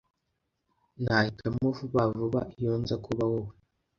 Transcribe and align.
Nahitamo 1.03 1.65
vuba 1.77 2.01
vuba 2.17 2.41
iyo 2.57 2.73
nza 2.81 2.95
kuba 3.05 3.23
wowe 3.31 3.53